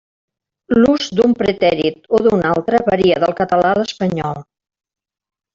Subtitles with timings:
[0.77, 4.45] L'ús d'un pretèrit o d'un altre varia del català a l'espanyol.